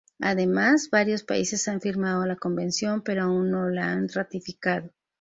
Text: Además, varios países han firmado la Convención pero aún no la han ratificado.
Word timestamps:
Además, 0.19 0.89
varios 0.91 1.21
países 1.21 1.67
han 1.67 1.79
firmado 1.79 2.25
la 2.25 2.35
Convención 2.35 3.03
pero 3.03 3.21
aún 3.25 3.51
no 3.51 3.69
la 3.69 3.91
han 3.91 4.09
ratificado. 4.09 4.89